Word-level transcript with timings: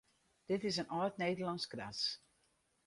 Dit 0.47 0.61
is 0.69 0.77
in 0.81 0.87
âld 0.97 1.13
Nederlânsk 1.21 1.71
ras. 1.79 2.01